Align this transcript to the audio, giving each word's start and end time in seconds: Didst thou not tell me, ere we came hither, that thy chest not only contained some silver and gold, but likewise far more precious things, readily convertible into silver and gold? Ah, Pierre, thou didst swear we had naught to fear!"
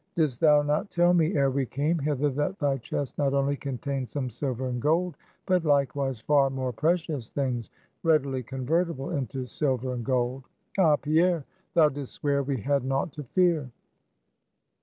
Didst 0.15 0.39
thou 0.41 0.63
not 0.63 0.89
tell 0.89 1.13
me, 1.13 1.35
ere 1.35 1.51
we 1.51 1.63
came 1.67 1.99
hither, 1.99 2.31
that 2.31 2.57
thy 2.57 2.79
chest 2.79 3.19
not 3.19 3.35
only 3.35 3.55
contained 3.55 4.09
some 4.09 4.31
silver 4.31 4.67
and 4.67 4.81
gold, 4.81 5.15
but 5.45 5.63
likewise 5.63 6.19
far 6.19 6.49
more 6.49 6.73
precious 6.73 7.29
things, 7.29 7.69
readily 8.01 8.41
convertible 8.41 9.11
into 9.11 9.45
silver 9.45 9.93
and 9.93 10.03
gold? 10.03 10.45
Ah, 10.79 10.95
Pierre, 10.95 11.45
thou 11.75 11.87
didst 11.89 12.13
swear 12.13 12.41
we 12.41 12.59
had 12.59 12.83
naught 12.83 13.11
to 13.13 13.21
fear!" 13.23 13.69